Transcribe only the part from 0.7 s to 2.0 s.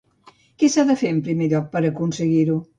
s'ha de fer, en primer lloc, per